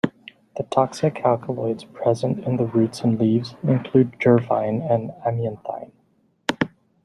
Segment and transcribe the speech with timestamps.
[0.57, 5.91] The toxic alkaloids present in the roots and leaves include jervine and amianthine.